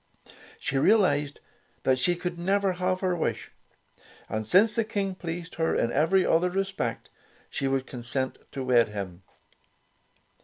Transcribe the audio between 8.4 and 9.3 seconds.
to wed him.